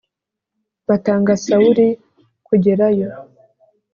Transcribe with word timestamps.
batanga 0.87 1.31
Sawuli 1.43 1.87
kugerayo. 2.47 3.07